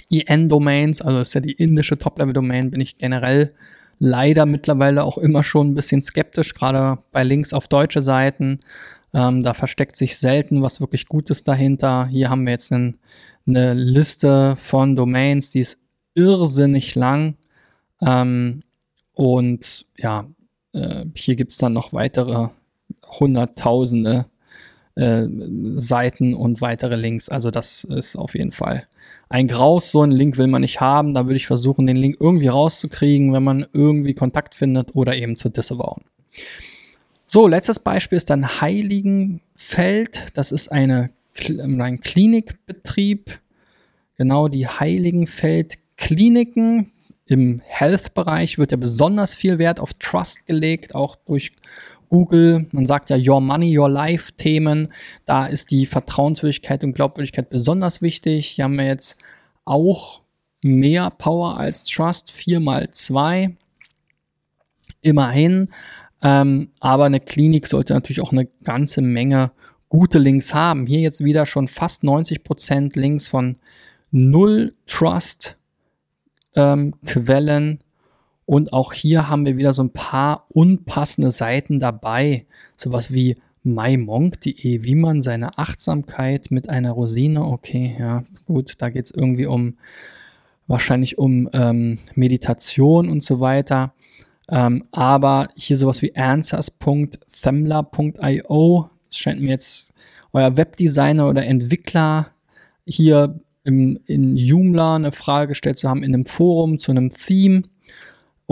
IN-Domains, 0.08 1.02
also 1.02 1.20
ist 1.20 1.34
ja 1.34 1.40
die 1.40 1.52
indische 1.52 1.98
Top-Level-Domain, 1.98 2.70
bin 2.70 2.80
ich 2.80 2.96
generell 2.96 3.54
leider 3.98 4.46
mittlerweile 4.46 5.04
auch 5.04 5.18
immer 5.18 5.42
schon 5.42 5.68
ein 5.68 5.74
bisschen 5.74 6.02
skeptisch, 6.02 6.54
gerade 6.54 6.98
bei 7.12 7.22
Links 7.22 7.52
auf 7.52 7.68
deutsche 7.68 8.02
Seiten. 8.02 8.60
Ähm, 9.14 9.42
da 9.42 9.54
versteckt 9.54 9.96
sich 9.96 10.18
selten 10.18 10.62
was 10.62 10.80
wirklich 10.80 11.06
Gutes 11.06 11.44
dahinter. 11.44 12.06
Hier 12.06 12.30
haben 12.30 12.44
wir 12.44 12.52
jetzt 12.52 12.72
einen, 12.72 12.98
eine 13.46 13.74
Liste 13.74 14.56
von 14.56 14.96
Domains, 14.96 15.50
die 15.50 15.60
ist 15.60 15.78
irrsinnig 16.14 16.94
lang. 16.94 17.36
Ähm, 18.00 18.62
und 19.14 19.86
ja, 19.98 20.26
äh, 20.72 21.04
hier 21.14 21.36
gibt's 21.36 21.58
dann 21.58 21.72
noch 21.72 21.92
weitere 21.92 22.48
Hunderttausende 23.20 24.24
äh, 24.94 25.26
Seiten 25.76 26.34
und 26.34 26.60
weitere 26.60 26.96
Links. 26.96 27.28
Also 27.28 27.50
das 27.50 27.84
ist 27.84 28.16
auf 28.16 28.34
jeden 28.34 28.52
Fall 28.52 28.86
ein 29.32 29.48
Graus, 29.48 29.90
so 29.90 30.02
einen 30.02 30.12
Link 30.12 30.36
will 30.36 30.46
man 30.46 30.60
nicht 30.60 30.82
haben. 30.82 31.14
Da 31.14 31.24
würde 31.24 31.36
ich 31.36 31.46
versuchen, 31.46 31.86
den 31.86 31.96
Link 31.96 32.18
irgendwie 32.20 32.48
rauszukriegen, 32.48 33.32
wenn 33.32 33.42
man 33.42 33.64
irgendwie 33.72 34.12
Kontakt 34.12 34.54
findet 34.54 34.94
oder 34.94 35.16
eben 35.16 35.38
zu 35.38 35.48
disavowen. 35.48 36.04
So, 37.24 37.48
letztes 37.48 37.78
Beispiel 37.78 38.18
ist 38.18 38.28
dann 38.28 38.60
Heiligenfeld. 38.60 40.26
Das 40.34 40.52
ist 40.52 40.70
eine, 40.70 41.08
ein 41.48 42.02
Klinikbetrieb. 42.02 43.40
Genau, 44.18 44.48
die 44.48 44.68
Heiligenfeld-Kliniken. 44.68 46.92
Im 47.26 47.60
Health-Bereich 47.64 48.58
wird 48.58 48.72
ja 48.72 48.76
besonders 48.76 49.34
viel 49.34 49.58
Wert 49.58 49.80
auf 49.80 49.94
Trust 49.94 50.46
gelegt, 50.46 50.94
auch 50.94 51.16
durch 51.26 51.52
Google, 52.08 52.66
man 52.72 52.84
sagt 52.84 53.08
ja 53.08 53.16
Your 53.16 53.40
Money, 53.40 53.78
Your 53.78 53.88
Life 53.88 54.32
Themen, 54.32 54.92
da 55.24 55.46
ist 55.46 55.70
die 55.70 55.86
Vertrauenswürdigkeit 55.86 56.84
und 56.84 56.92
Glaubwürdigkeit 56.92 57.48
besonders 57.48 58.02
wichtig. 58.02 58.48
Hier 58.48 58.64
haben 58.64 58.76
wir 58.76 58.84
jetzt 58.84 59.16
auch 59.64 60.22
mehr 60.60 61.10
Power 61.10 61.58
als 61.58 61.84
Trust, 61.84 62.30
4 62.30 62.60
mal 62.60 62.90
2. 62.90 63.56
Immerhin. 65.00 65.68
Ähm, 66.22 66.70
aber 66.80 67.04
eine 67.04 67.20
Klinik 67.20 67.66
sollte 67.66 67.94
natürlich 67.94 68.20
auch 68.20 68.32
eine 68.32 68.46
ganze 68.62 69.00
Menge 69.00 69.52
gute 69.88 70.18
Links 70.18 70.54
haben. 70.54 70.86
Hier 70.86 71.00
jetzt 71.00 71.24
wieder 71.24 71.46
schon 71.46 71.66
fast 71.66 72.04
90% 72.04 72.98
Links 72.98 73.26
von 73.26 73.56
null 74.10 74.74
Trust 74.86 75.56
ähm, 76.54 76.94
Quellen 77.06 77.80
und 78.46 78.72
auch 78.72 78.92
hier 78.92 79.28
haben 79.28 79.46
wir 79.46 79.56
wieder 79.56 79.72
so 79.72 79.82
ein 79.82 79.92
paar 79.92 80.46
unpassende 80.50 81.30
Seiten 81.30 81.80
dabei. 81.80 82.46
Sowas 82.76 83.12
wie 83.12 83.36
mymonk.de, 83.62 84.82
wie 84.82 84.94
man 84.94 85.22
seine 85.22 85.56
Achtsamkeit 85.56 86.50
mit 86.50 86.68
einer 86.68 86.92
Rosine, 86.92 87.42
okay, 87.44 87.96
ja, 87.98 88.24
gut, 88.46 88.74
da 88.78 88.90
geht 88.90 89.06
es 89.06 89.12
irgendwie 89.12 89.46
um, 89.46 89.78
wahrscheinlich 90.66 91.16
um 91.18 91.48
ähm, 91.52 91.98
Meditation 92.14 93.08
und 93.08 93.24
so 93.24 93.40
weiter. 93.40 93.94
Ähm, 94.48 94.84
aber 94.90 95.48
hier 95.54 95.76
sowas 95.76 96.02
wie 96.02 96.16
answers.themla.io, 96.16 98.90
das 99.08 99.16
scheint 99.16 99.40
mir 99.40 99.50
jetzt 99.50 99.94
euer 100.32 100.56
Webdesigner 100.56 101.28
oder 101.28 101.46
Entwickler 101.46 102.32
hier 102.86 103.38
im, 103.64 103.98
in 104.06 104.36
Joomla 104.36 104.96
eine 104.96 105.12
Frage 105.12 105.48
gestellt 105.48 105.78
zu 105.78 105.88
haben 105.88 106.02
in 106.02 106.14
einem 106.14 106.26
Forum 106.26 106.78
zu 106.78 106.90
einem 106.90 107.10
Theme 107.12 107.62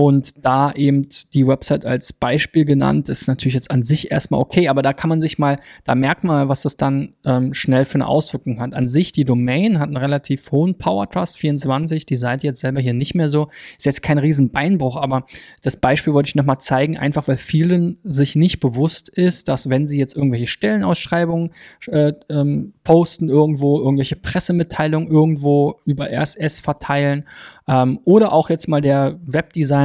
und 0.00 0.46
da 0.46 0.72
eben 0.72 1.10
die 1.34 1.46
Website 1.46 1.84
als 1.84 2.14
Beispiel 2.14 2.64
genannt, 2.64 3.10
ist 3.10 3.28
natürlich 3.28 3.52
jetzt 3.52 3.70
an 3.70 3.82
sich 3.82 4.10
erstmal 4.10 4.40
okay, 4.40 4.68
aber 4.68 4.80
da 4.80 4.94
kann 4.94 5.10
man 5.10 5.20
sich 5.20 5.38
mal, 5.38 5.58
da 5.84 5.94
merkt 5.94 6.24
man, 6.24 6.48
was 6.48 6.62
das 6.62 6.78
dann 6.78 7.12
ähm, 7.26 7.52
schnell 7.52 7.84
für 7.84 7.96
eine 7.96 8.08
Auswirkung 8.08 8.62
hat. 8.62 8.72
An 8.72 8.88
sich, 8.88 9.12
die 9.12 9.24
Domain 9.24 9.78
hat 9.78 9.88
einen 9.88 9.98
relativ 9.98 10.50
hohen 10.52 10.78
Power 10.78 11.10
Trust, 11.10 11.36
24, 11.36 12.06
die 12.06 12.16
Seite 12.16 12.46
jetzt 12.46 12.60
selber 12.60 12.80
hier 12.80 12.94
nicht 12.94 13.14
mehr 13.14 13.28
so, 13.28 13.48
ist 13.76 13.84
jetzt 13.84 14.02
kein 14.02 14.16
riesen 14.16 14.50
Beinbruch, 14.50 14.96
aber 14.96 15.26
das 15.60 15.76
Beispiel 15.76 16.14
wollte 16.14 16.28
ich 16.28 16.34
nochmal 16.34 16.60
zeigen, 16.60 16.96
einfach 16.96 17.28
weil 17.28 17.36
vielen 17.36 17.98
sich 18.02 18.36
nicht 18.36 18.58
bewusst 18.58 19.10
ist, 19.10 19.48
dass 19.48 19.68
wenn 19.68 19.86
sie 19.86 19.98
jetzt 19.98 20.16
irgendwelche 20.16 20.46
Stellenausschreibungen 20.46 21.50
äh, 21.88 22.14
ähm, 22.30 22.72
posten 22.84 23.28
irgendwo, 23.28 23.78
irgendwelche 23.78 24.16
Pressemitteilungen 24.16 25.10
irgendwo 25.10 25.78
über 25.84 26.10
RSS 26.10 26.60
verteilen, 26.60 27.26
ähm, 27.70 28.00
oder 28.04 28.32
auch 28.32 28.50
jetzt 28.50 28.66
mal 28.66 28.80
der 28.80 29.20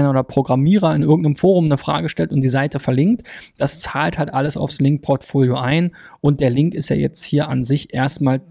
Webdesigner 0.06 0.10
oder 0.10 0.24
Programmierer 0.24 0.96
in 0.96 1.02
irgendeinem 1.02 1.36
Forum 1.36 1.66
eine 1.66 1.78
Frage 1.78 2.10
stellt 2.10 2.32
und 2.32 2.42
die 2.42 2.50
Seite 2.50 2.80
verlinkt. 2.80 3.24
Das 3.58 3.80
zahlt 3.80 4.18
halt 4.18 4.34
alles 4.34 4.58
aufs 4.58 4.80
Link-Portfolio 4.80 5.58
ein. 5.58 5.96
Und 6.22 6.40
der 6.40 6.50
Link 6.50 6.74
ist 6.74 6.90
ja 6.90 6.96
jetzt 6.96 7.24
hier 7.24 7.50
an 7.50 7.64
sich 7.64 7.94
erstmal 7.94 8.42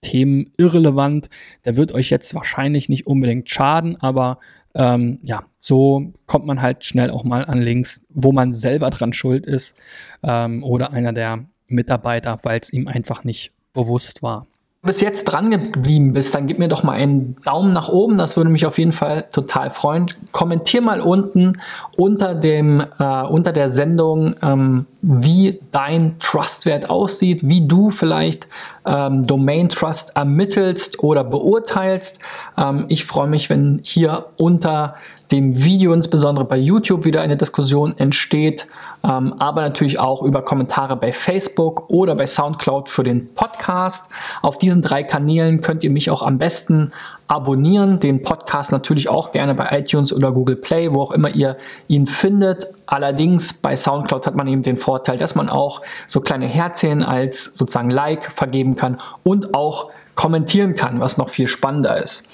Themen 0.00 0.50
irrelevant. 0.56 1.28
Der 1.64 1.76
wird 1.76 1.92
euch 1.92 2.10
jetzt 2.10 2.34
wahrscheinlich 2.34 2.88
nicht 2.88 3.06
unbedingt 3.06 3.50
schaden, 3.50 3.96
aber 4.00 4.38
ähm, 4.74 5.18
ja, 5.22 5.42
so 5.58 6.12
kommt 6.26 6.46
man 6.46 6.62
halt 6.62 6.84
schnell 6.84 7.10
auch 7.10 7.24
mal 7.24 7.44
an 7.44 7.60
Links, 7.60 8.06
wo 8.08 8.32
man 8.32 8.54
selber 8.54 8.90
dran 8.90 9.12
schuld 9.12 9.44
ist 9.44 9.80
ähm, 10.22 10.62
oder 10.62 10.92
einer 10.92 11.12
der 11.12 11.44
Mitarbeiter, 11.66 12.38
weil 12.44 12.60
es 12.60 12.72
ihm 12.72 12.88
einfach 12.88 13.24
nicht 13.24 13.52
bewusst 13.72 14.22
war 14.22 14.46
bis 14.82 15.02
jetzt 15.02 15.24
dran 15.24 15.50
geblieben 15.50 16.14
bist, 16.14 16.34
dann 16.34 16.46
gib 16.46 16.58
mir 16.58 16.68
doch 16.68 16.82
mal 16.82 16.92
einen 16.92 17.36
Daumen 17.44 17.74
nach 17.74 17.90
oben. 17.90 18.16
Das 18.16 18.38
würde 18.38 18.48
mich 18.48 18.64
auf 18.64 18.78
jeden 18.78 18.92
Fall 18.92 19.26
total 19.30 19.70
freuen. 19.70 20.06
Kommentier 20.32 20.80
mal 20.80 21.02
unten 21.02 21.60
unter 21.98 22.34
dem 22.34 22.82
äh, 22.98 23.22
unter 23.24 23.52
der 23.52 23.68
Sendung, 23.68 24.36
ähm, 24.42 24.86
wie 25.02 25.60
dein 25.70 26.18
Trustwert 26.18 26.88
aussieht, 26.88 27.46
wie 27.46 27.68
du 27.68 27.90
vielleicht 27.90 28.48
ähm, 28.86 29.26
Domain 29.26 29.68
Trust 29.68 30.16
ermittelst 30.16 31.04
oder 31.04 31.24
beurteilst. 31.24 32.20
Ähm, 32.56 32.86
ich 32.88 33.04
freue 33.04 33.28
mich, 33.28 33.50
wenn 33.50 33.80
hier 33.82 34.28
unter 34.38 34.94
dem 35.30 35.62
Video, 35.62 35.92
insbesondere 35.92 36.46
bei 36.46 36.56
YouTube, 36.56 37.04
wieder 37.04 37.20
eine 37.20 37.36
Diskussion 37.36 37.96
entsteht, 37.98 38.66
ähm, 39.02 39.34
aber 39.38 39.62
natürlich 39.62 39.98
auch 39.98 40.22
über 40.22 40.42
Kommentare 40.42 40.96
bei 40.96 41.12
Facebook 41.12 41.88
oder 41.88 42.14
bei 42.14 42.26
SoundCloud 42.26 42.90
für 42.90 43.02
den 43.02 43.34
Podcast. 43.34 44.10
Auf 44.42 44.58
diesen 44.58 44.82
drei 44.82 45.02
Kanälen 45.02 45.62
könnt 45.62 45.84
ihr 45.84 45.90
mich 45.90 46.10
auch 46.10 46.22
am 46.22 46.38
besten 46.38 46.92
abonnieren, 47.28 48.00
den 48.00 48.22
Podcast 48.22 48.72
natürlich 48.72 49.08
auch 49.08 49.30
gerne 49.30 49.54
bei 49.54 49.68
iTunes 49.78 50.12
oder 50.12 50.32
Google 50.32 50.56
Play, 50.56 50.92
wo 50.92 51.00
auch 51.00 51.12
immer 51.12 51.30
ihr 51.30 51.56
ihn 51.86 52.06
findet. 52.06 52.66
Allerdings 52.86 53.54
bei 53.54 53.76
SoundCloud 53.76 54.26
hat 54.26 54.34
man 54.34 54.48
eben 54.48 54.64
den 54.64 54.76
Vorteil, 54.76 55.16
dass 55.16 55.36
man 55.36 55.48
auch 55.48 55.80
so 56.08 56.20
kleine 56.20 56.46
Herzchen 56.46 57.04
als 57.04 57.44
sozusagen 57.44 57.90
Like 57.90 58.24
vergeben 58.24 58.74
kann 58.74 58.98
und 59.22 59.54
auch 59.54 59.92
kommentieren 60.16 60.74
kann, 60.74 61.00
was 61.00 61.18
noch 61.18 61.28
viel 61.28 61.46
spannender 61.46 62.02
ist. 62.02 62.28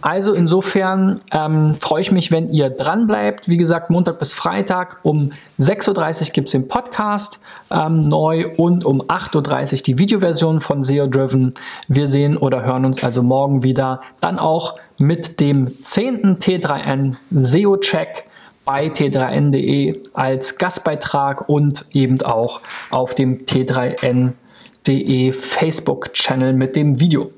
Also 0.00 0.32
insofern 0.32 1.20
ähm, 1.32 1.74
freue 1.74 2.02
ich 2.02 2.12
mich, 2.12 2.30
wenn 2.30 2.52
ihr 2.52 2.70
dran 2.70 3.06
bleibt. 3.06 3.48
Wie 3.48 3.56
gesagt, 3.56 3.90
Montag 3.90 4.20
bis 4.20 4.32
Freitag 4.32 5.00
um 5.02 5.32
6.30 5.58 6.20
Uhr 6.20 6.32
gibt 6.32 6.48
es 6.48 6.52
den 6.52 6.68
Podcast 6.68 7.40
ähm, 7.70 8.08
neu 8.08 8.46
und 8.56 8.84
um 8.84 9.02
8.30 9.02 9.72
Uhr 9.72 9.82
die 9.82 9.98
Videoversion 9.98 10.60
von 10.60 10.82
SEO 10.82 11.08
Driven. 11.08 11.54
Wir 11.88 12.06
sehen 12.06 12.36
oder 12.36 12.62
hören 12.62 12.84
uns 12.84 13.02
also 13.02 13.22
morgen 13.22 13.64
wieder. 13.64 14.00
Dann 14.20 14.38
auch 14.38 14.78
mit 14.98 15.40
dem 15.40 15.82
10. 15.82 16.38
T3N 16.38 17.16
SEO 17.30 17.76
Check 17.78 18.24
bei 18.64 18.88
t3n.de 18.88 20.02
als 20.12 20.58
Gastbeitrag 20.58 21.48
und 21.48 21.86
eben 21.92 22.20
auch 22.20 22.60
auf 22.90 23.14
dem 23.14 23.46
t3n.de 23.46 25.32
Facebook-Channel 25.32 26.52
mit 26.52 26.76
dem 26.76 27.00
Video. 27.00 27.30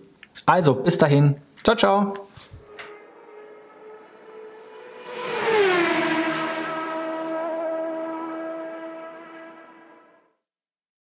Also 0.44 0.74
bis 0.74 0.98
dahin, 0.98 1.36
ciao, 1.62 1.76
ciao. 1.76 2.29